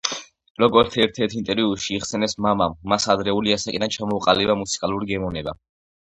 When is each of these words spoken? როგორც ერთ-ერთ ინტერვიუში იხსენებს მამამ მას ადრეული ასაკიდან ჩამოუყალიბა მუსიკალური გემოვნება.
როგორც 0.61 0.95
ერთ-ერთ 1.03 1.33
ინტერვიუში 1.41 1.91
იხსენებს 1.97 2.33
მამამ 2.45 2.73
მას 2.93 3.05
ადრეული 3.15 3.53
ასაკიდან 3.57 3.93
ჩამოუყალიბა 3.97 4.55
მუსიკალური 4.63 5.11
გემოვნება. 5.13 5.55